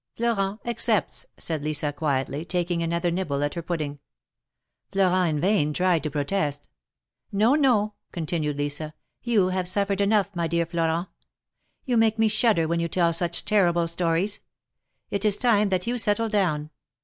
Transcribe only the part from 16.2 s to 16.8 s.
down.